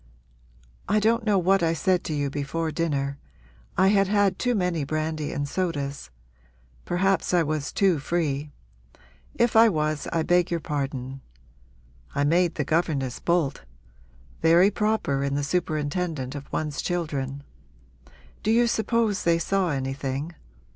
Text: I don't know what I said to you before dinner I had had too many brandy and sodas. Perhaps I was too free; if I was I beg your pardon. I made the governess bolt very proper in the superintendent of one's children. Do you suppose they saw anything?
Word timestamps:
I 0.89 0.99
don't 0.99 1.25
know 1.25 1.37
what 1.37 1.61
I 1.61 1.73
said 1.73 2.03
to 2.05 2.13
you 2.15 2.31
before 2.31 2.71
dinner 2.71 3.19
I 3.77 3.89
had 3.89 4.07
had 4.07 4.39
too 4.39 4.55
many 4.55 4.83
brandy 4.83 5.31
and 5.31 5.47
sodas. 5.47 6.09
Perhaps 6.85 7.35
I 7.35 7.43
was 7.43 7.71
too 7.71 7.99
free; 7.99 8.49
if 9.35 9.55
I 9.55 9.69
was 9.69 10.07
I 10.11 10.23
beg 10.23 10.49
your 10.49 10.59
pardon. 10.59 11.21
I 12.15 12.23
made 12.23 12.55
the 12.55 12.65
governess 12.65 13.19
bolt 13.19 13.61
very 14.41 14.71
proper 14.71 15.23
in 15.23 15.35
the 15.35 15.43
superintendent 15.43 16.33
of 16.33 16.51
one's 16.51 16.81
children. 16.81 17.43
Do 18.41 18.49
you 18.49 18.65
suppose 18.65 19.21
they 19.21 19.37
saw 19.37 19.69
anything? 19.69 20.33